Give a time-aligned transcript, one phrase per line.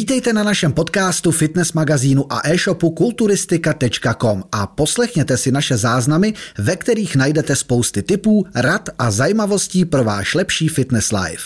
[0.00, 6.76] Vítejte na našem podcastu, fitness magazínu a e-shopu kulturistika.com a poslechněte si naše záznamy, ve
[6.76, 11.44] kterých najdete spousty tipů, rad a zajímavostí pro váš lepší fitness life.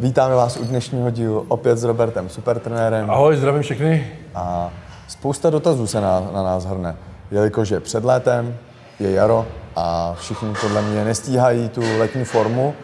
[0.00, 3.10] Vítáme vás u dnešního dílu opět s Robertem, supertrenérem.
[3.10, 4.12] Ahoj, zdravím všechny.
[4.34, 4.72] A
[5.08, 6.96] spousta dotazů se na, na nás hrne,
[7.30, 8.56] jelikož je před létem,
[9.00, 9.46] je jaro
[9.76, 12.74] a všichni podle mě nestíhají tu letní formu.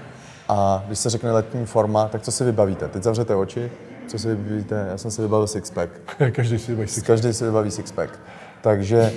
[0.49, 2.89] A když se řekne letní forma, tak co si vybavíte?
[2.89, 3.71] Teď zavřete oči,
[4.11, 4.87] co si vybavíte?
[4.91, 5.91] Já jsem si vybavil sixpack.
[6.33, 7.07] Každý si vybaví sixpack.
[7.07, 8.11] Každý si vybaví sixpack.
[8.61, 9.13] Takže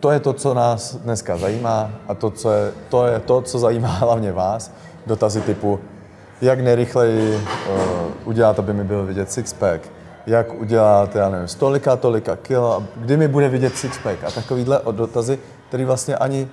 [0.00, 3.58] to je to, co nás dneska zajímá a to, co je, to, je to, co
[3.58, 4.72] zajímá hlavně vás.
[5.06, 5.80] Dotazy typu,
[6.40, 7.42] jak nejrychleji uh,
[8.24, 9.82] udělat, aby mi byl vidět sixpack,
[10.26, 15.38] jak udělat, já nevím, stolika, tolika kilo, kdy mi bude vidět sixpack a takovýhle dotazy,
[15.68, 16.48] který vlastně ani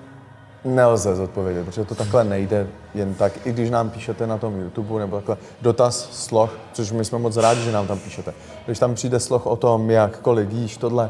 [0.65, 4.99] nelze zodpovědět, protože to takhle nejde jen tak, i když nám píšete na tom YouTube
[4.99, 8.33] nebo takhle dotaz, sloh, což my jsme moc rádi, že nám tam píšete.
[8.65, 11.09] Když tam přijde sloh o tom, jak, kolik jíš, tohle,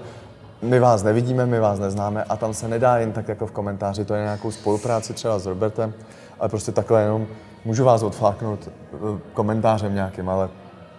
[0.62, 4.06] my vás nevidíme, my vás neznáme a tam se nedá jen tak jako v komentáři,
[4.06, 5.94] to je nějakou spolupráci třeba s Robertem,
[6.39, 7.28] ale prostě takhle jenom
[7.66, 8.97] můžu vás odfláknout eh,
[9.34, 10.50] komentářem nějakým, ale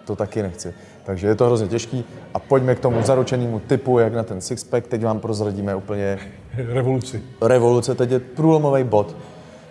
[0.05, 0.73] to taky nechci.
[1.03, 4.87] Takže je to hrozně těžký a pojďme k tomu zaručenému typu, jak na ten sixpack.
[4.87, 6.19] Teď vám prozradíme úplně...
[6.57, 7.21] Revoluci.
[7.41, 9.15] Revoluce, teď je průlomový bod.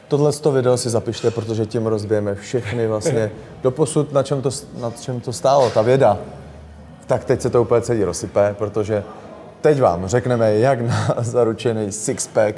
[0.09, 3.31] Tohle to video si zapište, protože tím rozbijeme všechny vlastně
[3.63, 4.51] doposud, na čem to,
[4.81, 6.19] na čem to stálo, ta věda.
[7.07, 9.05] Tak teď se to úplně celý rozsype, protože
[9.61, 12.55] teď vám řekneme, jak na zaručený sixpack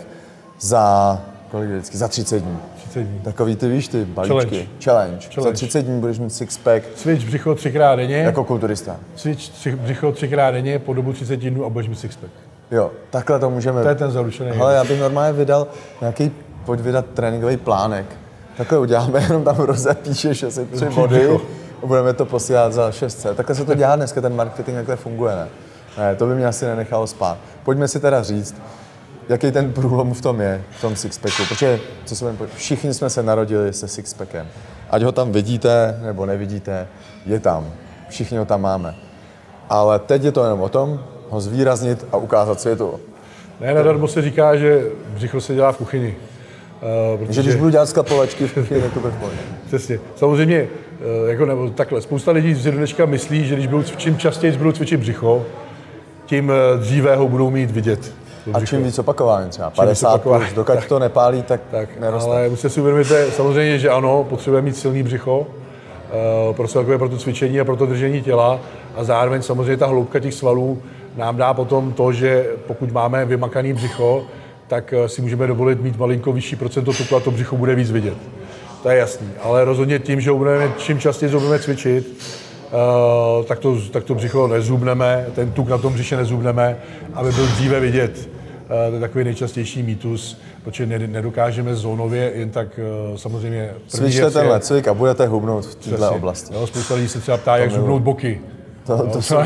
[0.61, 1.21] za,
[1.51, 2.59] kolik vždycky, za 30 dní.
[2.77, 3.21] 30 dní.
[3.21, 4.35] Takový ty, víš, ty balíčky.
[4.35, 4.67] Challenge.
[4.85, 5.29] Challenge.
[5.35, 5.51] Challenge.
[5.51, 8.97] Za 30 dní budeš mít sixpack Cvič břicho třikrát denně, jako kulturista.
[9.17, 12.33] cvič tři, břicho třikrát denně po dobu 30 dnů a budeš mít sixpack.
[12.73, 13.83] Jo, takhle to můžeme.
[13.83, 14.51] To je ten zaručený.
[14.51, 15.67] Ale já bych normálně vydal
[16.01, 16.33] nějaký,
[16.65, 18.07] pojď vydat tréninkový plánek.
[18.57, 21.41] Takhle uděláme, jenom tam rozepíšeš asi tři body
[21.83, 23.37] a budeme to posílat za 600.
[23.37, 25.49] Takhle se to dělá dneska, ten marketing takhle funguje, ne?
[25.99, 27.39] Ne, to by mě asi nenechalo spát.
[27.65, 28.57] Pojďme si teda říct,
[29.29, 33.11] jaký ten průlom v tom je, v tom sixpacku, protože co se budeme, všichni jsme
[33.11, 34.47] se narodili se sixpackem.
[34.91, 36.89] Ať ho tam vidíte nebo nevidíte,
[37.27, 37.73] je tam.
[38.09, 38.95] Všichni ho tam máme.
[39.69, 41.01] Ale teď je to jenom o tom,
[41.33, 42.95] ho zvýraznit a ukázat světu.
[43.61, 46.17] Ne, nadarmo se říká, že břicho se dělá v kuchyni.
[47.13, 49.13] Uh, protože, Že když budu dělat skapolačky v kuchyni, tak to bude.
[49.67, 50.01] Přesně.
[50.17, 50.69] Samozřejmě,
[51.23, 54.73] uh, jako nebo takhle, spousta lidí z dneška myslí, že když budou, čím častěji budou
[54.73, 55.45] cvičit břicho,
[56.27, 58.13] tím eh, dříve ho budou mít vidět.
[58.55, 60.45] A čím víc opakování třeba, víc 50 opakování.
[60.45, 62.31] plus, dokud to nepálí, tak, Tak, neroste.
[62.31, 65.47] ale musíte si uvědomit, že samozřejmě, že ano, potřebujeme mít silný břicho,
[66.53, 68.61] pro celkově pro to cvičení a pro to držení těla
[68.97, 70.83] a zároveň samozřejmě ta hloubka těch svalů
[71.17, 74.25] nám dá potom to, že pokud máme vymakaný břicho,
[74.69, 77.91] tak eh, si můžeme dovolit mít malinko vyšší procento tuku a to břicho bude víc
[77.91, 78.17] vidět.
[78.83, 82.23] To je jasný, ale rozhodně tím, že budeme, čím častěji budeme cvičit,
[83.39, 86.77] Uh, tak, to, tak to břicho nezubneme, ten tuk na tom břiše nezubneme,
[87.15, 88.19] aby byl dříve vidět.
[88.19, 92.81] Uh, to je takový nejčastější mýtus, protože ne- nedokážeme zónově jen tak
[93.11, 93.71] uh, samozřejmě...
[93.87, 96.55] Cvičte je- tenhle cvik a budete hubnout v této oblasti.
[96.55, 98.41] Jo, spousta lidí se třeba ptá, jak zubnout boky.
[98.87, 99.37] To- to jo, jsou-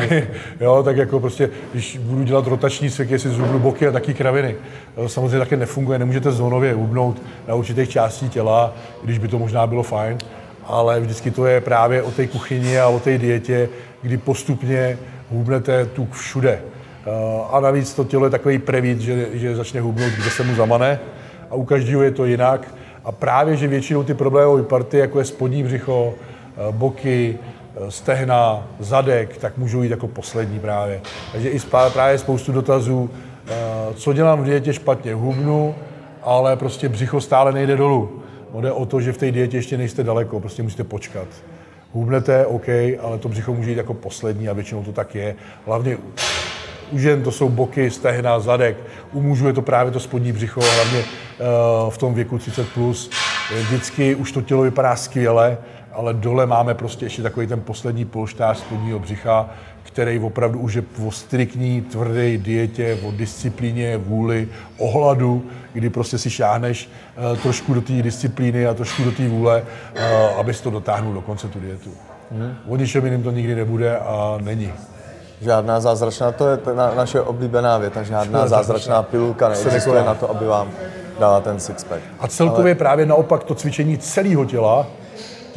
[0.61, 4.55] jo, tak jako prostě, když budu dělat rotační cvik, jestli zubnu boky a taky kraviny.
[4.97, 9.39] Jo, samozřejmě také nefunguje, nemůžete zónově hubnout na určitých částí těla, i když by to
[9.39, 10.17] možná bylo fajn,
[10.65, 13.69] ale vždycky to je právě o té kuchyni a o té dietě,
[14.01, 14.97] kdy postupně
[15.31, 16.59] hubnete tuk všude.
[17.07, 20.55] Eh, A navíc to tělo je takový prevít, že, že začne hubnout, kde se mu
[20.55, 20.99] zamane
[21.49, 22.67] a u každého je to jinak.
[23.05, 27.37] A právě, že většinou ty problémové party, jako je spodní břicho, eh, boky,
[27.89, 31.01] stehna, zadek, tak můžou jít jako poslední právě.
[31.31, 33.09] Takže i spá- právě spoustu dotazů,
[33.47, 33.53] eh,
[33.95, 35.75] co dělám v dietě špatně, hubnu,
[36.23, 38.21] ale prostě břicho stále nejde dolů.
[38.53, 41.27] No jde o to, že v té dietě ještě nejste daleko, prostě musíte počkat.
[41.93, 42.69] Hubnete, OK,
[43.01, 45.35] ale to břicho může jít jako poslední a většinou to tak je.
[45.65, 45.97] Hlavně
[46.91, 48.77] u žen to jsou boky, stehna, zadek.
[49.13, 51.43] U mužů je to právě to spodní břicho, hlavně eh,
[51.89, 52.65] v tom věku 30+.
[52.73, 53.09] Plus.
[53.61, 55.57] Vždycky už to tělo vypadá skvěle,
[55.97, 59.49] ale dole máme prostě ještě takový ten poslední polštář spodního břicha,
[59.83, 64.47] který opravdu už je o striktní, tvrdé dietě, o disciplíně, vůli,
[64.77, 66.89] ohladu, kdy prostě si šáhneš
[67.33, 69.63] eh, trošku do té disciplíny a trošku do té vůle,
[69.95, 71.89] eh, abys to dotáhnul do konce tu dietu.
[72.67, 74.71] O ničem jiným to nikdy nebude a není.
[75.41, 80.13] Žádná zázračná, to je na, naše oblíbená věta, žádná zázračná pilulka neexistuje nekoná.
[80.13, 80.71] na to, aby vám
[81.19, 82.01] dala ten sixpack.
[82.19, 84.87] A celkově právě naopak to cvičení celého těla,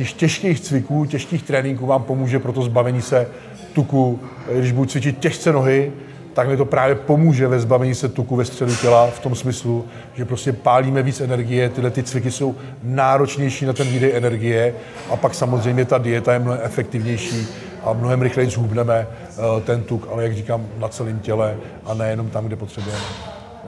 [0.00, 3.28] těch těžkých cviků, těžkých tréninků vám pomůže pro to zbavení se
[3.72, 4.20] tuku.
[4.52, 5.92] Když budu cvičit těžce nohy,
[6.32, 9.84] tak mi to právě pomůže ve zbavení se tuku ve středu těla v tom smyslu,
[10.14, 14.74] že prostě pálíme víc energie, tyhle ty cviky jsou náročnější na ten výdej energie
[15.10, 17.46] a pak samozřejmě ta dieta je mnohem efektivnější
[17.84, 22.30] a mnohem rychleji zhubneme uh, ten tuk, ale jak říkám, na celém těle a nejenom
[22.30, 23.04] tam, kde potřebujeme.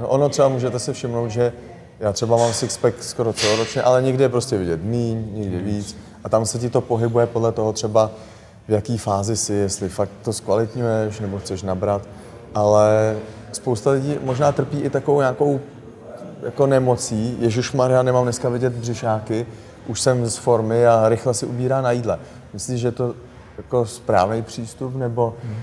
[0.00, 1.52] No ono třeba můžete si všimnout, že
[2.00, 5.96] já třeba mám sixpack skoro celoročně, ale někdy je prostě vidět míň, někdy víc.
[6.24, 8.10] A tam se ti to pohybuje podle toho třeba,
[8.68, 12.02] v jaký fázi si, jestli fakt to zkvalitňuješ nebo chceš nabrat.
[12.54, 13.16] Ale
[13.52, 15.60] spousta lidí možná trpí i takovou nějakou
[16.42, 17.36] jako nemocí.
[17.40, 19.46] Ježíš Maria, nemám dneska vidět břišáky,
[19.86, 22.18] už jsem z formy a rychle si ubírá na jídle.
[22.52, 23.14] Myslíš, že to
[23.56, 25.56] jako správný přístup, nebo hmm.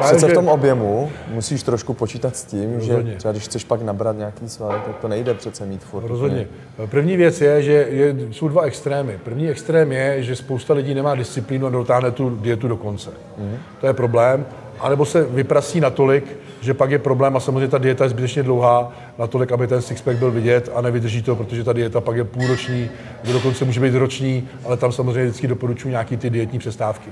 [0.00, 3.12] Přece v tom objemu musíš trošku počítat s tím, Rozhodně.
[3.12, 6.06] že třeba když chceš pak nabrat nějaký svaly, tak to nejde přece mít furt.
[6.06, 6.48] Rozhodně.
[6.86, 9.18] První věc je, že je, jsou dva extrémy.
[9.24, 13.10] První extrém je, že spousta lidí nemá disciplínu a dotáhne tu dietu do konce.
[13.38, 13.56] Mm.
[13.80, 14.46] To je problém.
[14.80, 16.24] A nebo se vyprasí natolik,
[16.60, 20.18] že pak je problém a samozřejmě ta dieta je zbytečně dlouhá, natolik, aby ten sixpack
[20.18, 22.90] byl vidět a nevydrží to, protože ta dieta pak je půlroční,
[23.32, 27.10] dokonce může být roční, ale tam samozřejmě vždycky doporučuji nějaký ty dietní přestávky.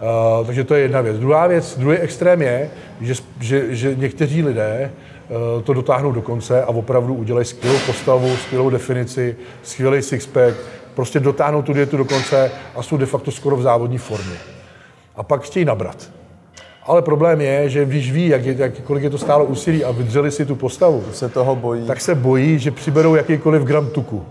[0.00, 1.18] Uh, takže to je jedna věc.
[1.18, 2.70] Druhá věc, druhý extrém je,
[3.00, 4.90] že, že, že někteří lidé
[5.28, 10.56] uh, to dotáhnou do konce a opravdu udělají skvělou postavu, skvělou definici, skvělý sixpack,
[10.94, 14.36] prostě dotáhnou tu dietu do konce a jsou de facto skoro v závodní formě.
[15.16, 16.10] A pak chtějí nabrat.
[16.82, 19.90] Ale problém je, že když ví, jak, je, jak kolik je to stálo úsilí a
[19.90, 21.86] vydřeli si tu postavu, se toho bojí.
[21.86, 24.24] tak se bojí, že přiberou jakýkoliv gram tuku.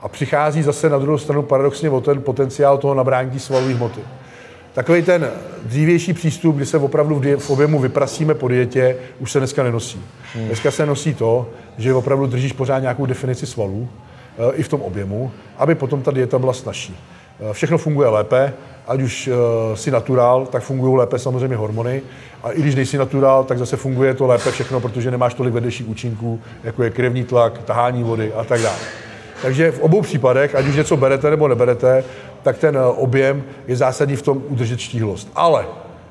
[0.00, 4.00] A přichází zase na druhou stranu paradoxně o ten potenciál toho nabrání svalové hmoty.
[4.74, 5.30] Takový ten
[5.64, 10.00] dřívější přístup, kdy se opravdu v, objemu vyprasíme po dietě, už se dneska nenosí.
[10.34, 10.46] Hmm.
[10.46, 11.48] Dneska se nosí to,
[11.78, 13.88] že opravdu držíš pořád nějakou definici svalů,
[14.38, 16.96] e, i v tom objemu, aby potom ta dieta byla snažší.
[17.50, 18.52] E, všechno funguje lépe,
[18.86, 19.32] ať už e,
[19.76, 22.02] si naturál, tak fungují lépe samozřejmě hormony.
[22.42, 25.88] A i když nejsi naturál, tak zase funguje to lépe všechno, protože nemáš tolik vedlejších
[25.88, 28.78] účinků, jako je krevní tlak, tahání vody a tak dále.
[29.42, 32.04] Takže v obou případech, ať už něco berete nebo neberete,
[32.42, 35.28] tak ten eh, objem je zásadní v tom udržet štíhlost.
[35.34, 35.66] Ale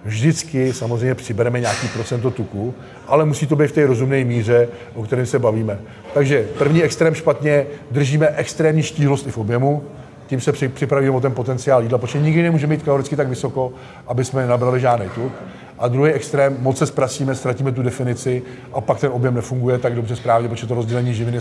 [0.06, 2.74] vždycky samozřejmě přibereme nějaký procento tuku,
[3.08, 5.80] ale musí to být v té rozumné míře, o kterém se bavíme.
[6.14, 9.84] Takže první extrém špatně, držíme extrémní štíhlost i v objemu,
[10.28, 13.74] tím se připravíme o ten potenciál jídla, protože nikdy nemůžeme mít kaloricky tak vysoko,
[14.08, 15.34] aby jsme nenabrali žádný tuk.
[15.82, 18.44] A druhý extrém, moc se zprasíme, ztratíme tu definici
[18.74, 21.40] a pak ten objem nefunguje tak dobře správně, protože to rozdělení živiny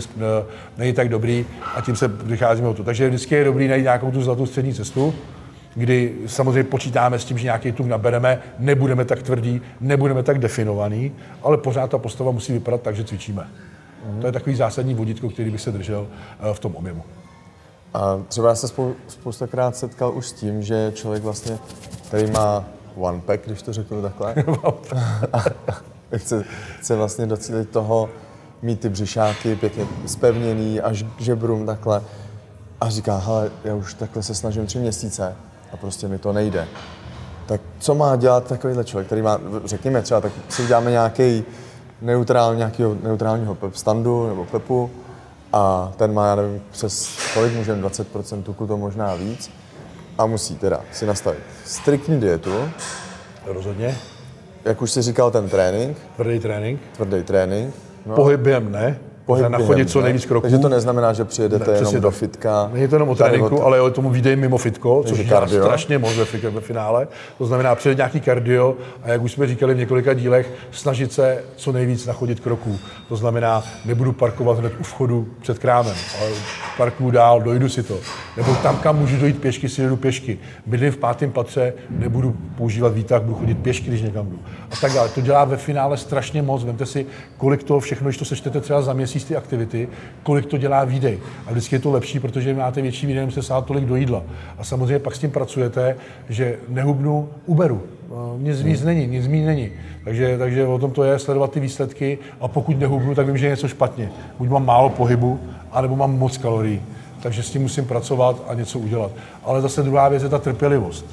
[0.77, 1.45] není tak dobrý
[1.75, 2.83] a tím se vycházíme o to.
[2.83, 5.13] Takže vždycky je dobrý najít nějakou tu zlatou střední cestu,
[5.75, 11.11] kdy samozřejmě počítáme s tím, že nějaký tuk nabereme, nebudeme tak tvrdí, nebudeme tak definovaný,
[11.43, 13.47] ale pořád ta postava musí vypadat tak, že cvičíme.
[14.09, 14.21] Mm.
[14.21, 16.07] To je takový zásadní vodítko, který bych se držel
[16.39, 17.03] eh, v tom objemu.
[17.93, 21.57] A třeba já se spou- spoustakrát setkal už s tím, že člověk vlastně,
[22.07, 22.65] který má
[22.95, 24.35] one pack, když to řeknu takhle,
[26.17, 26.45] chce,
[26.79, 28.09] chce vlastně docílit toho,
[28.61, 32.01] mít ty břišáky pěkně spevněný až k žebrům takhle.
[32.81, 35.35] A říká, hele, já už takhle se snažím tři měsíce
[35.73, 36.67] a prostě mi to nejde.
[37.45, 41.43] Tak co má dělat takovýhle člověk, který má, řekněme třeba, tak si uděláme nějaký
[42.01, 44.91] neutrál, nějakého neutrálního pep standu nebo pepu,
[45.53, 49.51] a ten má, já nevím, přes kolik můžeme, 20% tuku, to možná víc.
[50.17, 52.69] A musí teda si nastavit striktní dietu.
[53.45, 53.97] Rozhodně.
[54.65, 55.97] Jak už si říkal, ten trénink.
[56.15, 56.81] Tvrdý trénink.
[56.95, 57.75] Tvrdý trénink.
[58.05, 58.15] No.
[58.15, 60.41] Pohybem ne pohyb nachodit co nejvíc kroků.
[60.41, 62.69] Takže to neznamená, že přijedete ne, jenom do fitka.
[62.73, 65.63] Není to jenom o tréninku, ale o tomu výdej mimo fitko, což je kardio.
[65.63, 67.07] strašně moc ve, ve finále.
[67.37, 71.43] To znamená přijet nějaký kardio a jak už jsme říkali v několika dílech, snažit se
[71.55, 72.79] co nejvíc nachodit kroků.
[73.09, 76.29] To znamená, nebudu parkovat hned u vchodu před krámem, ale
[76.77, 77.97] parkuju dál, dojdu si to.
[78.37, 80.37] Nebo tam, kam můžu dojít pěšky, si jdu pěšky.
[80.65, 84.39] Bydlím v pátém patře, nebudu používat výtah, budu chodit pěšky, když někam jdu.
[84.71, 85.09] A tak dále.
[85.09, 86.63] To dělá ve finále strašně moc.
[86.63, 87.05] Vemte si,
[87.37, 89.87] kolik to všechno, když to sečtete třeba za měsíc, ty aktivity,
[90.23, 91.19] kolik to dělá výdej.
[91.47, 94.23] A vždycky je to lepší, protože máte větší výdej, nemusíte sát tolik do jídla.
[94.57, 95.95] A samozřejmě pak s tím pracujete,
[96.29, 97.81] že nehubnu, uberu.
[98.37, 98.87] Nic víc hmm.
[98.87, 99.69] není, nic méně není.
[100.03, 103.45] Takže, takže o tom to je, sledovat ty výsledky a pokud nehubnu, tak vím, že
[103.45, 104.11] je něco špatně.
[104.37, 105.39] Buď mám málo pohybu,
[105.71, 106.81] anebo mám moc kalorií.
[107.23, 109.11] Takže s tím musím pracovat a něco udělat.
[109.43, 111.05] Ale zase druhá věc je ta trpělivost.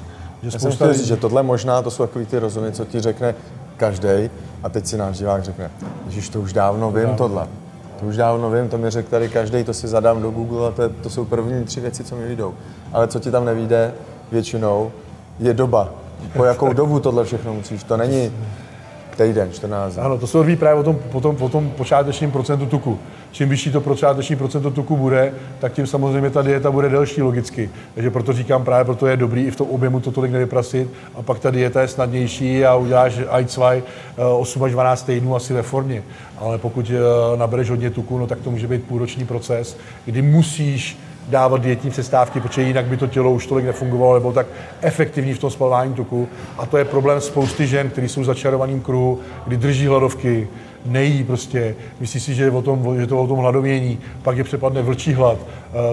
[0.43, 2.99] Že Já jsem chtěl říct, že tohle možná, to jsou takový ty rozumy, co ti
[2.99, 3.35] řekne
[3.77, 4.29] každý,
[4.63, 5.71] a teď si náš divák řekne,
[6.09, 7.17] že to už dávno vím dávno.
[7.17, 7.47] tohle.
[7.99, 10.71] To už dávno vím, to mi řekl tady každý, to si zadám do Google a
[10.71, 12.53] to, to jsou první tři věci, co mi vyjdou.
[12.93, 13.93] Ale co ti tam nevíde
[14.31, 14.91] většinou,
[15.39, 15.89] je doba.
[16.33, 17.83] Po jakou dobu tohle všechno musíš.
[17.83, 18.31] To není
[19.17, 20.03] týden, 14 dní.
[20.03, 22.99] Ano, to se odvíjí právě o tom, o, tom, o tom počátečním procentu tuku.
[23.31, 27.69] Čím vyšší to počáteční procento tuku bude, tak tím samozřejmě ta dieta bude delší logicky.
[27.93, 31.21] Takže proto říkám, právě proto je dobrý i v tom objemu to tolik nevyprasit a
[31.21, 33.83] pak ta dieta je snadnější a uděláš i
[34.37, 36.03] 8 až 12 týdnů asi ve formě.
[36.37, 40.97] Ale pokud eh, nabereš hodně tuku, no tak to může být půlroční proces, kdy musíš
[41.29, 44.47] dávat dietní přestávky, protože jinak by to tělo už tolik nefungovalo, nebo tak
[44.81, 46.27] efektivní v tom spalování tuku.
[46.57, 50.47] A to je problém spousty žen, kteří jsou v začarovaném kruhu, kdy drží hladovky,
[50.85, 54.43] nejí prostě, myslí si, že je, o tom, že to o tom hladovění, pak je
[54.43, 55.37] přepadne vlčí hlad,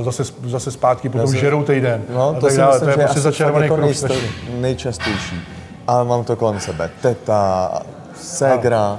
[0.01, 2.03] eh, zase, zase zpátky, potom si- žerou týden.
[2.15, 2.73] No, a to tak si dále.
[2.73, 4.29] myslím, to je je prostě začarovaný jako strašně.
[4.61, 5.41] nejčastější.
[5.89, 6.91] A mám to kolem sebe.
[7.03, 7.73] Teta,
[8.21, 8.99] ségra,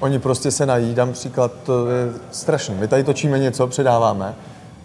[0.00, 2.74] oni prostě se nají, dám příklad, to je strašný.
[2.74, 4.34] My tady točíme něco, předáváme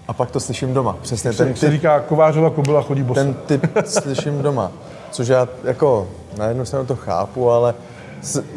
[0.07, 0.95] a pak to slyším doma.
[1.01, 3.21] Přesně ten Jak se typ, říká, kovářova kobila chodí bosa.
[3.21, 4.71] ten typ slyším doma.
[5.11, 6.07] Což já jako
[6.37, 7.73] na jednu stranu to chápu, ale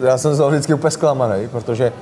[0.03, 1.93] já jsem z toho vždycky úplně zklamaný, protože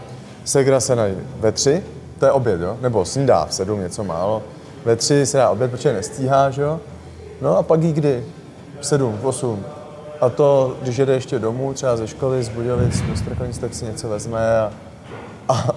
[0.44, 1.83] segra se nají ve tři,
[2.18, 2.76] to je oběd, jo?
[2.80, 4.42] nebo snídá v sedm, něco málo.
[4.85, 6.80] Ve tři se dá oběd, protože nestíhá, že jo?
[7.40, 8.25] No a pak jí kdy?
[8.80, 9.64] V sedm, v osm.
[10.21, 13.85] A to, když jede ještě domů, třeba ze školy, z Budějovic, do Strachonic, tak si
[13.85, 14.73] něco vezme a,
[15.49, 15.68] a,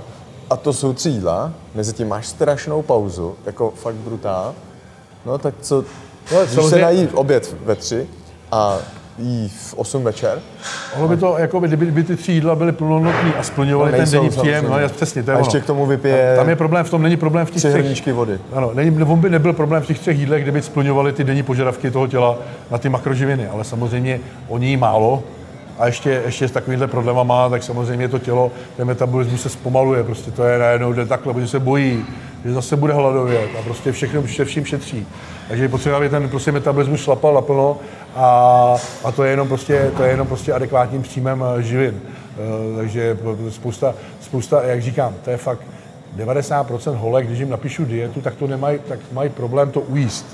[0.49, 4.55] a to jsou tři jídla, mezi tím máš strašnou pauzu, jako fakt brutál.
[5.25, 5.83] No tak co,
[6.33, 8.07] no, když se nají oběd ve tři
[8.51, 8.77] a
[9.17, 10.39] jí v 8 večer,
[10.93, 13.97] Mohlo by to, jako by, kdyby, kdyby ty tři jídla byly plnohodnotné a splňovaly No,
[13.97, 15.45] ten denní příjem, no jas- přesně, to je A ono.
[15.47, 17.81] ještě k tomu vypije Tam je problém v tom, není problém v těch tři třech,
[17.85, 18.39] hrníčky vody.
[18.53, 21.91] ano, není, on by nebyl problém v těch třech jídlech, kdyby splňovaly ty denní požadavky
[21.91, 22.37] toho těla
[22.71, 25.23] na ty makroživiny, ale samozřejmě oni jí málo
[25.79, 30.31] a ještě, ještě s takovýmhle problémama, tak samozřejmě to tělo, ten metabolismus se zpomaluje, prostě
[30.31, 32.05] to je najednou jde takhle, protože se bojí,
[32.47, 35.07] že zase bude hladovět a prostě všechno vše vším šetří.
[35.47, 37.77] Takže je potřeba, aby ten prostě metabolismus šlapal naplno
[38.15, 42.01] a, a to je jenom prostě, to je jenom prostě adekvátním příjmem eh, živin.
[42.03, 43.17] Eh, Takže
[43.49, 45.61] spousta, spousta, jak říkám, to je fakt
[46.17, 50.25] 90% holek, když jim napíšu dietu, tak to nemají, tak mají problém to ujíst.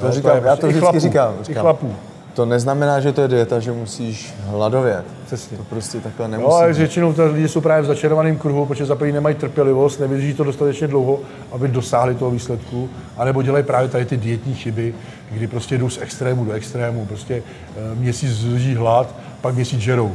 [0.00, 1.34] To Jo, říkám, je já prostě to i vždycky chlapů, říkám.
[1.40, 1.62] I říkám.
[1.62, 1.96] chlapů.
[2.34, 5.04] To neznamená, že to je dieta, že musíš hladovět.
[5.26, 5.56] Přesně.
[5.56, 6.52] To prostě takhle No, nemusí.
[6.54, 6.76] ale být.
[6.78, 10.44] většinou ty lidi jsou právě v začarovaném kruhu, protože za první nemají trpělivost, nevydrží to
[10.44, 11.18] dostatečně dlouho,
[11.52, 14.94] aby dosáhli toho výsledku, anebo dělají právě tady ty dietní chyby,
[15.30, 17.34] kdy prostě jdou z extrému do extrému, prostě
[17.76, 20.12] eh, měsíc zdrží hlad, pak měsíc žerou.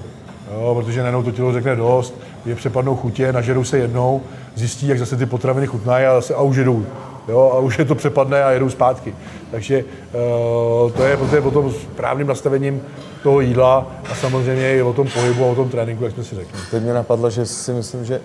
[0.53, 2.13] Jo, protože najednou to tělo řekne dost,
[2.45, 4.22] je přepadnou chutě, nažerou se jednou,
[4.55, 6.86] zjistí, jak zase ty potraviny chutnají a, zase, a už jedou.
[7.27, 9.15] Jo, a už je to přepadne a jedou zpátky.
[9.51, 12.82] Takže uh, to je, to je o tom správným nastavením
[13.24, 16.36] toho jídla a samozřejmě i o tom pohybu a o tom tréninku, jak jsme si
[16.36, 16.60] řekli.
[16.72, 18.22] Teď mě napadlo, že si myslím, že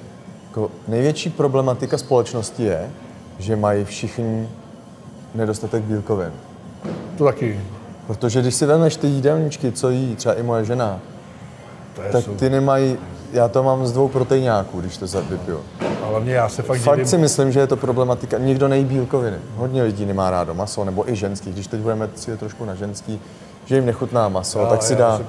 [0.49, 2.91] jako největší problematika společnosti je,
[3.39, 4.49] že mají všichni
[5.35, 6.33] nedostatek bílkovin.
[7.19, 7.61] To taky.
[8.07, 11.01] Protože když si vezmeš ty jídelníčky, co jí třeba i moje žena,
[11.97, 12.39] To tak super.
[12.39, 12.99] ty nemají,
[13.33, 15.61] já to mám z dvou proteináků, když to za- vypiju.
[16.03, 17.09] A hlavně já se fakt, Fakt divím.
[17.09, 18.39] si myslím, že je to problematika.
[18.39, 19.37] Nikdo nejí bílkoviny.
[19.57, 21.53] Hodně lidí nemá rádo maso, nebo i ženský.
[21.53, 23.21] Když teď budeme cílit trošku na ženský,
[23.65, 25.21] že jim nechutná maso, Já- tak si dá.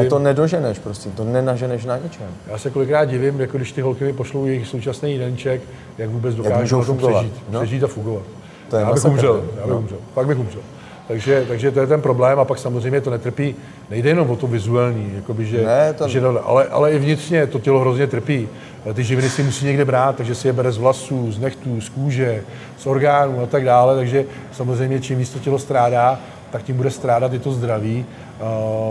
[0.00, 2.26] A to nedoženeš prostě, to nenaženeš na ničem.
[2.46, 5.60] Já se kolikrát divím, jako když ty holky mi pošlou jejich současný jídelníček,
[5.98, 7.60] jak vůbec dokážou fungovat, přežít, no.
[7.60, 8.22] přežít a fungovat.
[8.70, 9.60] To je já bych masakr, umřel, no.
[9.60, 10.60] já bych umřel, fakt bych umřel.
[11.08, 13.54] Takže, takže to je ten problém a pak samozřejmě to netrpí,
[13.90, 17.58] nejde jenom o to vizuální, jakoby, že, Ne, to- že ale, ale i vnitřně to
[17.58, 18.48] tělo hrozně trpí.
[18.94, 21.88] Ty živiny si musí někde brát, takže si je bere z vlasů, z nechtů, z
[21.88, 22.42] kůže,
[22.78, 26.18] z orgánů a tak dále, takže samozřejmě čím víc to tělo strádá,
[26.50, 28.04] tak tím bude strádat i to zdraví.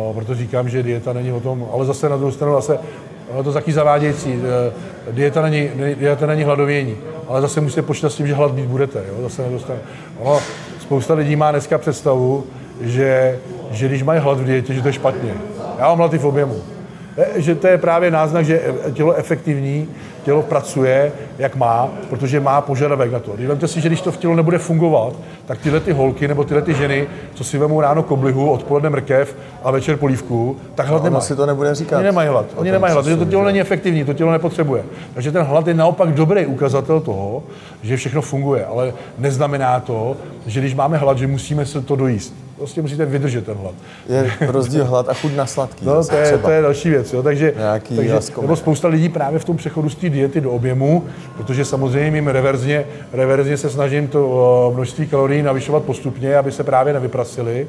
[0.10, 2.77] Uh, proto říkám, že dieta není o tom, ale zase na druhou stranu zase
[3.38, 4.39] je to taky zavádějící.
[5.07, 6.95] Eh, Dieta není, ne- dieta není hladovění,
[7.27, 9.00] ale zase musíte počítat s tím, že hlad mít budete.
[9.00, 9.22] Jo?
[9.22, 9.81] Zase na druhou stranu.
[10.19, 10.39] Ono,
[10.86, 12.44] spousta lidí má dneska představu,
[12.82, 13.39] že,
[13.72, 15.34] že když mají hlad v dietě, že to je špatně.
[15.80, 16.56] Já mám hlad i v objemu.
[17.36, 18.62] Že to je právě náznak, že
[18.93, 19.88] tělo efektivní,
[20.24, 23.31] tělo pracuje, jak má, protože má požadavek na to.
[23.48, 25.13] Vemte si, že když to v tělo nebude fungovat,
[25.45, 29.36] tak tyhle ty holky nebo tyhle ty ženy, co si vemou ráno koblihu, odpoledne mrkev
[29.63, 31.24] a večer polívku, tak hlad Ono nemají.
[31.24, 31.98] si to nebude říkat.
[31.98, 32.45] Oni nemají hlad.
[32.55, 33.45] Oni nemají hlad, protože to tělo že?
[33.45, 34.84] není efektivní, to tělo nepotřebuje.
[35.13, 37.43] Takže ten hlad je naopak dobrý ukazatel toho,
[37.84, 40.17] že všechno funguje, ale neznamená to,
[40.48, 42.45] že když máme hlad, že musíme se to dojíst.
[42.57, 43.75] Prostě musíte vydržet ten hlad.
[44.09, 45.85] Je rozdíl hlad a chuť na sladký.
[45.85, 46.41] No, to je, třeba.
[46.41, 47.13] to je další věc.
[47.13, 47.24] Jo.
[47.24, 51.03] Takže, Nějaký takže nebo spousta lidí právě v tom přechodu z té diety do objemu,
[51.38, 56.63] protože samozřejmě jim reverzně, reverzně se snažím to o, množství kalorií navyšovat postupně, aby se
[56.63, 57.67] právě nevyprasili,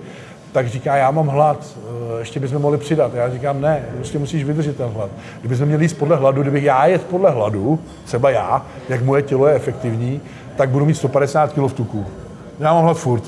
[0.53, 3.15] tak říká, já mám hlad, eh, ještě bychom mohli přidat.
[3.15, 5.11] Já říkám, ne, prostě musíš vydržet ten hlad.
[5.41, 9.47] Kdybychom měli jíst podle hladu, kdybych já jet podle hladu, třeba já, jak moje tělo
[9.47, 10.21] je efektivní,
[10.57, 12.07] tak budu mít 150 kg v tuku.
[12.61, 13.23] Já mám hlad furt.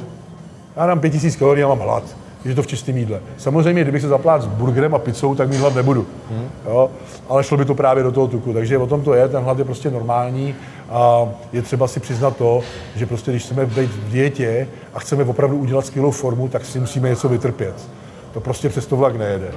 [0.79, 2.03] Já dám 5000 kalorií a mám hlad.
[2.45, 3.21] Je to v čistém jídle.
[3.37, 6.07] Samozřejmě, kdybych se zaplát s burgerem a pizzou, tak mít hlad nebudu.
[6.67, 6.91] Jo?
[7.29, 8.53] Ale šlo by to právě do toho tuku.
[8.53, 10.55] Takže o tom to je, ten hlad je prostě normální
[10.91, 12.61] a je třeba si přiznat to,
[12.97, 16.81] že prostě když chceme být v dietě a chceme opravdu udělat skvělou formu, tak si
[16.81, 17.75] musíme něco vytrpět.
[18.33, 19.49] To prostě přes to vlak nejede.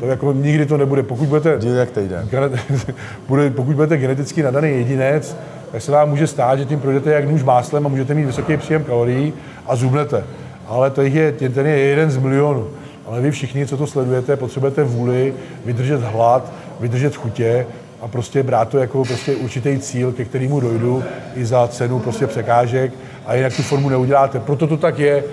[0.00, 1.02] To jako nikdy to nebude.
[1.02, 2.28] Pokud budete jak týden.
[2.28, 2.58] Gene-
[3.28, 5.36] bude, pokud budete geneticky nadaný jedinec,
[5.72, 8.56] tak se vám může stát, že tím projdete jak nůž máslem a můžete mít vysoký
[8.56, 9.32] příjem kalorií
[9.66, 10.24] a zubnete.
[10.68, 12.68] Ale to je, ten je jeden z milionů.
[13.06, 17.66] Ale vy všichni, co to sledujete, potřebujete vůli, vydržet hlad, vydržet chutě
[18.02, 21.04] a prostě brát to jako prostě určitý cíl, ke kterému dojdu
[21.34, 22.92] i za cenu prostě překážek
[23.26, 24.40] a jinak tu formu neuděláte.
[24.40, 25.24] Proto to tak je.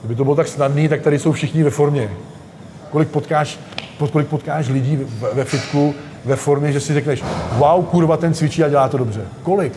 [0.00, 2.10] Kdyby to bylo tak snadné, tak tady jsou všichni ve formě.
[2.90, 3.58] Kolik potkáš,
[4.12, 4.98] kolik potkáš lidí
[5.32, 5.94] ve fitku
[6.24, 7.22] ve formě, že si řekneš,
[7.56, 9.20] wow, kurva, ten cvičí a dělá to dobře.
[9.42, 9.72] Kolik?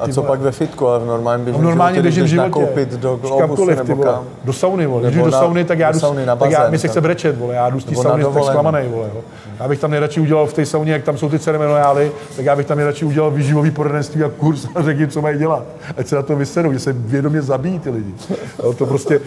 [0.00, 3.64] A co pak ve fitku, ale v normálním běžném normálně životě, životě, nakoupit do globusu
[3.66, 4.24] nebo kam?
[4.44, 5.10] Do sauny, vole.
[5.10, 7.38] Když do sauny, tak já jdu, sauny na bazén, tak já, mi se chce brečet,
[7.38, 7.54] vole.
[7.54, 9.10] Já jdu z té sauny tak zklamanej, vole.
[9.14, 9.20] Jo.
[9.60, 12.56] Já bych tam nejradši udělal v té sauně, jak tam jsou ty ceremoniály, tak já
[12.56, 15.62] bych tam nejradši udělal výživový poradenství a kurz a řekl co mají dělat.
[15.96, 18.14] Ať se na to vyserou, že se vědomě zabijí ty lidi.
[18.62, 19.20] Jo, to prostě,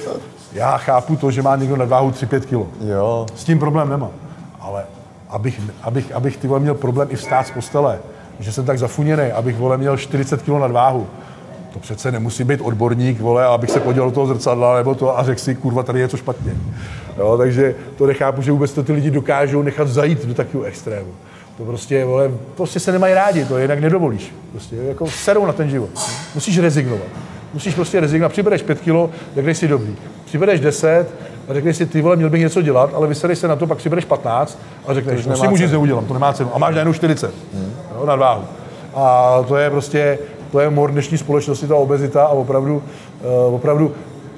[0.54, 2.68] já chápu to, že má někdo nadváhu 3-5 kilo.
[2.82, 3.26] Jo.
[3.36, 4.10] S tím problém nemá.
[4.60, 4.84] Ale
[5.30, 8.00] abych, abych, abych ty vole měl problém i vstát z postele,
[8.40, 11.08] že jsem tak zafuněný, abych vole měl 40 kg nadváhu.
[11.74, 15.24] To přece nemusí být odborník, vole, abych se podíval do toho zrcadla nebo to a
[15.24, 16.54] řekl si, kurva, tady je něco špatně.
[17.18, 21.12] Jo, takže to nechápu, že vůbec to ty lidi dokážou nechat zajít do takového extrému.
[21.58, 24.34] To prostě, vole, prostě se nemají rádi, to jinak nedovolíš.
[24.52, 25.90] Prostě jako serou na ten život.
[26.36, 27.08] Musíš rezignovat.
[27.54, 28.32] Musíš prostě rezignovat.
[28.32, 29.96] Přibereš 5 kilo, řekneš si dobrý.
[30.26, 31.08] Přibereš 10,
[31.50, 33.82] a řekneš si, ty vole, měl bych něco dělat, ale vysereš se na to, pak
[33.82, 36.56] si bereš 15 a řekneš, to si můžu neudělám, to nemá cenu.
[36.56, 37.74] A máš najednou 40 hmm.
[38.04, 38.44] Jo, na váhu.
[38.96, 40.20] A to je prostě,
[40.52, 42.84] to je mor dnešní společnosti, ta obezita a opravdu,
[43.48, 43.92] uh, opravdu,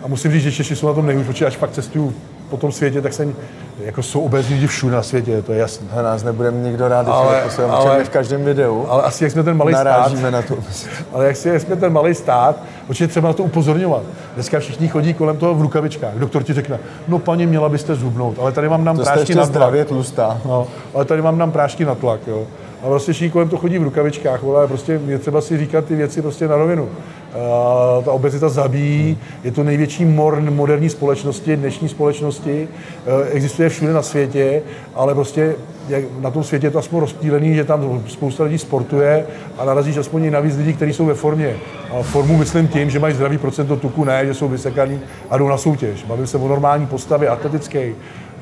[0.04, 2.14] a musím říct, že Češi jsou na tom nejhůř, protože až fakt cestuju
[2.50, 3.36] po tom světě, tak jsem,
[3.80, 5.88] jako jsou obezní lidi všude na světě, to je jasné.
[5.92, 8.86] A nás nebudeme nikdo rád, ale, ale, v každém videu.
[8.90, 10.58] Ale asi jak jsme ten malý stát, na to.
[11.14, 12.56] ale jak, si, jak jsme ten malý stát,
[12.90, 14.04] určitě třeba na to upozorňovat.
[14.34, 16.14] Dneska všichni chodí kolem toho v rukavičkách.
[16.16, 19.74] Doktor ti řekne, no paní, měla byste zubnout, ale tady mám nám prášky na tlak.
[19.88, 20.42] tlustá.
[20.46, 22.48] No, ale tady mám nám prášky na tlak, jo.
[22.86, 25.96] A vlastně všichni kolem to chodí v rukavičkách, vole, prostě je třeba si říkat ty
[25.96, 26.84] věci prostě na rovinu.
[26.84, 32.68] Uh, ta obezita zabíjí, je to největší mor moderní společnosti, dnešní společnosti,
[33.08, 34.62] uh, existuje všude na světě,
[34.96, 35.56] ale prostě
[35.90, 39.26] jak na tom světě je to aspoň rozptýlený, že tam spousta lidí sportuje
[39.58, 41.56] a narazíš aspoň i navíc lidí, kteří jsou ve formě.
[41.92, 45.48] A formu myslím tím, že mají zdravý procento tuku, ne, že jsou vysekaný a jdou
[45.48, 46.04] na soutěž.
[46.04, 47.90] Bavím se o normální postavě, atletické,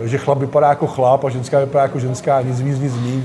[0.03, 3.23] že chlap vypadá jako chlap a ženská vypadá jako ženská, nic víc, nic méně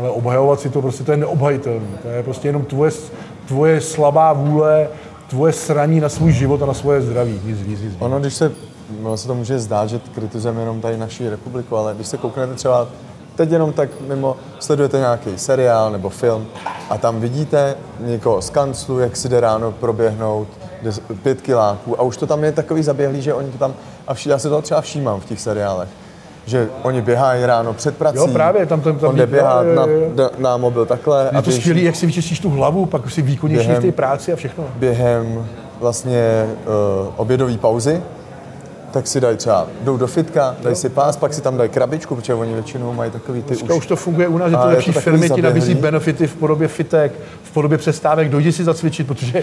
[0.00, 1.86] ale obhajovat si to prostě to je neobhajitelné.
[2.02, 2.90] To je prostě jenom tvoje,
[3.48, 4.88] tvoje slabá vůle,
[5.28, 7.40] tvoje sraní na svůj život a na svoje zdraví.
[7.44, 8.52] Nic víc, nic Ono, když se,
[9.02, 12.54] ono se to může zdát, že kritizujeme jenom tady naší republiku, ale když se kouknete
[12.54, 12.88] třeba
[13.36, 16.46] teď jenom tak mimo, sledujete nějaký seriál nebo film
[16.90, 20.48] a tam vidíte někoho z kanclu, jak si jde ráno proběhnout
[21.22, 23.74] pět kiláků a už to tam je takový zaběhlý, že oni to tam,
[24.06, 25.88] a vši, já se to třeba všímám v těch seriálech,
[26.46, 28.16] že oni běhají ráno před prací.
[28.16, 31.22] Jo, právě, tam, tam, tam on jde běhat na, na, na, mobil takhle.
[31.24, 34.32] Je a to skvělý, jak si vyčistíš tu hlavu, pak si výkonnější v té práci
[34.32, 34.64] a všechno.
[34.76, 35.46] Během
[35.80, 38.02] vlastně uh, obědové pauzy,
[38.90, 42.16] tak si dají třeba, jdou do fitka, dají si pás, pak si tam dají krabičku,
[42.16, 43.70] protože oni většinou mají takový ty už...
[43.70, 46.68] už to funguje u nás, že to lepší to firmy ti nabízí benefity v podobě
[46.68, 49.42] fitek, v podobě přestávek, dojdi si zacvičit, protože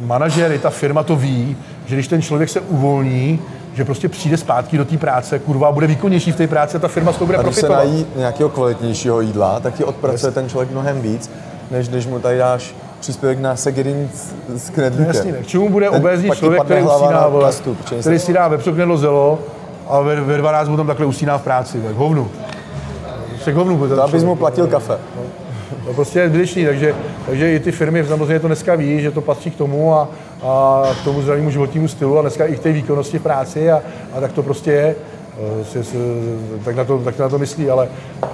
[0.00, 3.40] manažery, ta firma to ví, že když ten člověk se uvolní,
[3.74, 6.88] že prostě přijde zpátky do té práce, kurva, bude výkonnější v té práci a ta
[6.88, 7.82] firma z toho bude a když profitovat.
[7.82, 10.34] se nají nějakého kvalitnějšího jídla, tak ti odpracuje yes.
[10.34, 11.30] ten člověk mnohem víc,
[11.70, 14.08] než když mu tady dáš příspěvek na Segerin
[14.56, 15.14] s knedlíkem.
[15.14, 15.38] Jasně, ne.
[15.38, 19.38] K čemu bude obézní člověk, který usíná, vole, plastu, který si dá vepřoknedlo zelo
[19.88, 22.30] a ve, ve 12 mu tam takhle usíná v práci, tak hovnu.
[23.42, 24.98] Se hovnu to abys mu platil kafe.
[25.16, 25.43] No.
[25.84, 26.94] To prostě je zbytečný, takže,
[27.26, 30.08] takže i ty firmy samozřejmě to dneska ví, že to patří k tomu a,
[30.42, 33.82] a k tomu zdravému životnímu stylu a dneska i k té výkonnosti v práci a,
[34.12, 34.94] a tak to prostě je.
[35.38, 37.88] Eh, tak na to, tak na to myslí, ale,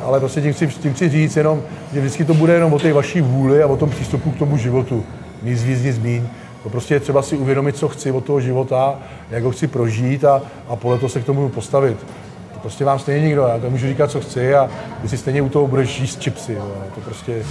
[0.04, 1.62] ale prostě tím chci, tím chci říct jenom,
[1.94, 4.56] že vždycky to bude jenom o té vaší vůli a o tom přístupu k tomu
[4.56, 5.04] životu.
[5.42, 6.22] Nic víc, nic míň.
[6.62, 8.98] To prostě je třeba si uvědomit, co chci od toho života,
[9.30, 11.96] jak ho chci prožít a, a podle toho se k tomu postavit.
[12.60, 14.70] To prostě vám stejně nikdo, já to můžu říkat, co chci a
[15.02, 16.52] ty si stejně u toho budeš jíst čipsy.
[16.52, 16.72] Jo.
[16.94, 17.42] To prostě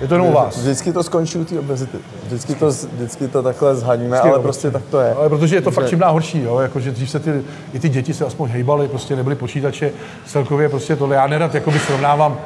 [0.00, 0.56] je to jenom u vás.
[0.58, 1.98] Vždycky to skončí u té obezity.
[2.26, 5.14] Vždycky to, vždycky to takhle zhaníme, ale prostě tak to je.
[5.14, 6.58] Ale protože je to fakt čím horší, jo?
[6.58, 7.42] Jako, že dřív se ty,
[7.72, 9.92] i ty děti se aspoň hejbaly, prostě nebyly počítače,
[10.26, 11.16] celkově prostě tohle.
[11.16, 12.38] Já nerad jakoby srovnávám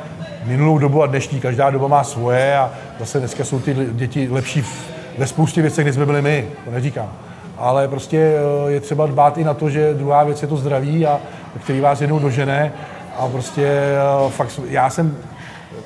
[0.45, 4.63] minulou dobu a dnešní, každá doba má svoje a zase dneska jsou ty děti lepší
[4.63, 7.13] v, ve spoustě věcech, než jsme byli my, to neříkám.
[7.57, 11.07] Ale prostě eh, je třeba dbát i na to, že druhá věc je to zdraví,
[11.07, 11.21] a
[11.65, 12.73] který vás jednou dožene
[13.19, 15.17] a prostě eh, fakt, já jsem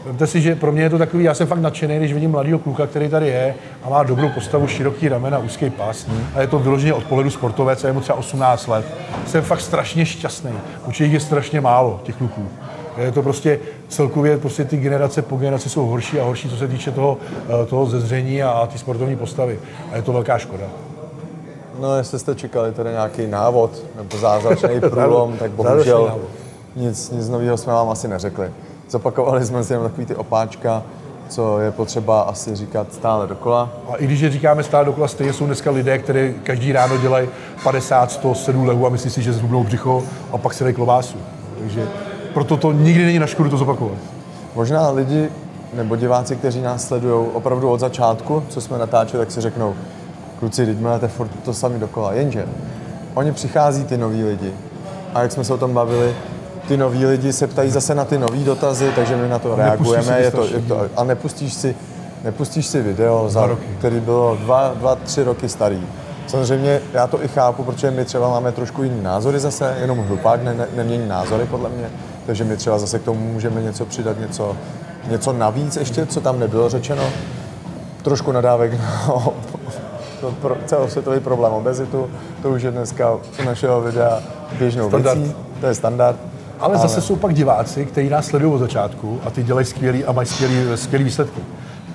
[0.04, 2.58] Vemte si, že pro mě je to takový, já jsem fakt nadšený, když vidím mladého
[2.58, 6.58] kluka, který tady je a má dobrou postavu, široký ramena, úzký pas a je to
[6.58, 8.86] vyloženě od pohledu sportovec a je mu třeba 18 let.
[9.26, 10.52] Jsem fakt strašně šťastný.
[10.86, 12.48] Určitě jich je strašně málo, těch kluků.
[12.98, 16.68] Je to prostě, celkově prostě ty generace po generaci jsou horší a horší, co se
[16.68, 17.18] týče toho,
[17.62, 19.58] eh, toho zezření a, a ty sportovní postavy.
[19.92, 20.87] A je to velká škoda.
[21.78, 26.18] No, jestli jste čekali tady nějaký návod nebo zázračný průlom, tak bohužel
[26.76, 28.50] nic, nic nového jsme vám asi neřekli.
[28.90, 30.82] Zopakovali jsme si jenom takový ty opáčka,
[31.28, 33.70] co je potřeba asi říkat stále dokola.
[33.92, 37.28] A i když je říkáme stále dokola, stejně jsou dneska lidé, kteří každý ráno dělají
[37.62, 41.16] 50, 100, 7 lehů a myslí si, že zhubnou břicho a pak se dají klobásu.
[41.58, 41.88] Takže
[42.34, 43.98] proto to nikdy není na škodu to zopakovat.
[44.54, 45.28] Možná lidi
[45.74, 49.74] nebo diváci, kteří nás sledují opravdu od začátku, co jsme natáčeli, tak si řeknou,
[50.38, 52.12] kluci, teď máte furt to sami dokola.
[52.12, 52.46] Jenže
[53.14, 54.52] oni přichází ty noví lidi
[55.14, 56.14] a jak jsme se o tom bavili,
[56.68, 59.56] ty noví lidi se ptají zase na ty nové dotazy, takže my na to a
[59.56, 60.20] reagujeme.
[60.20, 61.76] Je to, je to, a nepustíš si,
[62.24, 63.48] nepustíš si video, za,
[63.78, 65.82] který bylo dva, dva, tři roky starý.
[66.26, 70.42] Samozřejmě já to i chápu, protože my třeba máme trošku jiný názory zase, jenom hlupák
[70.42, 71.90] ne, ne, nemění názory podle mě,
[72.26, 74.56] takže my třeba zase k tomu můžeme něco přidat, něco,
[75.10, 77.02] něco navíc ještě, co tam nebylo řečeno.
[78.02, 78.72] Trošku nadávek
[79.08, 79.34] no,
[80.20, 82.10] to pro, celosvětový problém obezitu,
[82.42, 84.22] to už je dneska u našeho videa
[84.58, 85.18] běžnou standard.
[85.18, 86.16] věcí, to je standard.
[86.60, 90.04] Ale, ale zase jsou pak diváci, kteří nás sledují od začátku a ty dělají skvělý
[90.04, 91.40] a mají skvělý, skvělý výsledky.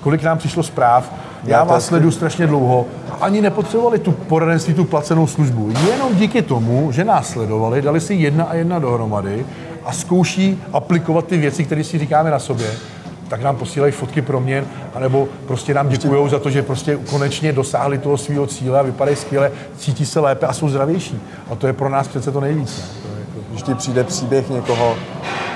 [0.00, 1.12] Kolik nám přišlo zpráv,
[1.44, 2.86] já, já vás sleduju strašně dlouho,
[3.20, 5.70] ani nepotřebovali tu poradenství, tu placenou službu.
[5.90, 9.46] Jenom díky tomu, že nás sledovali, dali si jedna a jedna dohromady
[9.84, 12.70] a zkouší aplikovat ty věci, které si říkáme na sobě,
[13.34, 17.52] tak nám posílají fotky pro mě, anebo prostě nám děkují za to, že prostě konečně
[17.52, 21.20] dosáhli toho svého cíle a vypadají skvěle, cítí se lépe a jsou zdravější.
[21.50, 22.82] A to je pro nás přece to nejvíce.
[23.50, 24.96] Když ti přijde příběh někoho,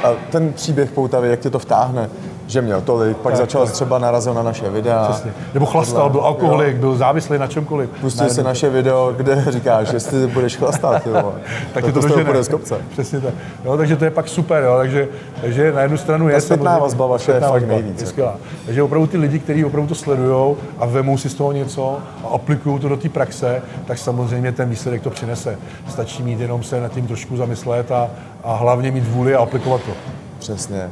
[0.05, 2.11] a ten příběh poutavý, jak tě to vtáhne,
[2.49, 3.73] že měl tolik, pak tak, začal tak.
[3.73, 5.09] třeba narazil na naše videa.
[5.11, 5.33] Přesně.
[5.55, 6.81] Nebo chlastal, byl alkoholik, jo.
[6.81, 7.91] byl závislý na čemkoliv.
[8.01, 11.35] Pustil na si naše video, kde říkáš, jestli budeš chlastat, jo.
[11.75, 12.79] tak to, to, to bude z kopce.
[12.91, 13.35] Přesně tak.
[13.65, 14.77] Jo, takže to je pak super, jo.
[14.79, 15.09] Takže,
[15.41, 16.35] takže na jednu stranu je...
[16.35, 18.01] Ta zpětná vazba vaše je fakt nejvíc.
[18.01, 18.37] Je skvělá.
[18.67, 22.29] Takže opravdu ty lidi, kteří opravdu to sledují a vemou si z toho něco a
[22.35, 25.59] aplikují to do té praxe, tak samozřejmě ten výsledek to přinese.
[25.89, 28.11] Stačí mít jenom se nad tím trošku zamyslet a,
[28.45, 29.93] a hlavně mít vůli a aplikovat to.
[30.39, 30.89] Přesně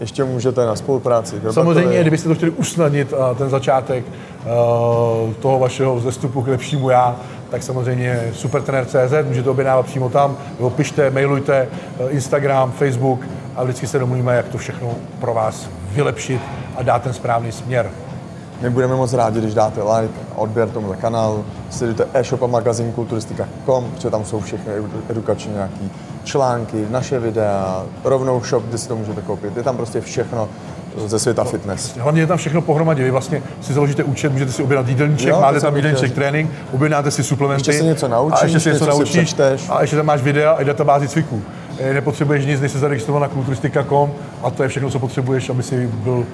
[0.00, 1.36] ještě můžete na spolupráci.
[1.50, 7.16] Samozřejmě, kdybyste to chtěli usnadnit ten začátek uh, toho vašeho zestupu k lepšímu já,
[7.50, 13.20] tak samozřejmě supertrener.cz, můžete objednávat přímo tam, nebo pište, mailujte, uh, Instagram, Facebook
[13.56, 16.40] a vždycky se domluvíme, jak to všechno pro vás vylepšit
[16.76, 17.90] a dát ten správný směr.
[18.62, 23.90] My budeme moc rádi, když dáte like, odběr tomuhle kanálu, sledujte e-shop a magazín kulturistika.com,
[23.90, 24.72] protože tam jsou všechny
[25.08, 25.90] edukační nějaký
[26.26, 29.56] články, naše videa, rovnou shop, kde si to můžete koupit.
[29.56, 30.48] Je tam prostě všechno
[31.06, 31.96] ze světa fitness.
[31.96, 33.04] Hlavně je tam všechno pohromadě.
[33.04, 37.10] Vy vlastně si založíte účet, můžete si objednat jídelníček, jo, máte tam jídelníček trénink, objednáte
[37.10, 37.70] si suplementy.
[37.70, 39.36] Ještě si něco naučíš, a ještě si něco, něco naučíš.
[39.68, 41.42] A ještě tam máš videa a databázi cviků.
[41.78, 44.12] Eh, nepotřebuješ nic, než se zaregistrovat na kulturistika.com
[44.42, 46.26] a to je všechno, co potřebuješ, aby si byl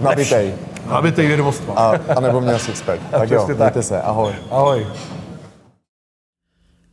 [0.00, 0.54] Nabitej.
[0.90, 1.74] Nabitej vědomostva.
[1.76, 3.00] A, a nebo měl sixpack.
[3.10, 4.02] tak jo, mějte se.
[4.02, 4.32] Ahoj.
[4.50, 4.86] Ahoj.